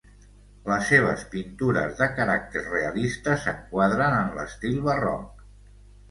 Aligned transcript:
Les 0.69 0.85
seves 0.91 1.25
pintures 1.33 1.91
de 1.99 2.07
caràcter 2.19 2.63
realista 2.67 3.35
s'enquadren 3.43 4.15
en 4.23 4.33
l'estil 4.39 4.79
barroc. 4.89 5.45